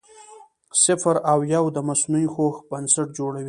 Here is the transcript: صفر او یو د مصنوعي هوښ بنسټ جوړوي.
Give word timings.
صفر 0.83 1.15
او 1.31 1.39
یو 1.55 1.65
د 1.75 1.77
مصنوعي 1.89 2.27
هوښ 2.35 2.55
بنسټ 2.69 3.07
جوړوي. 3.17 3.39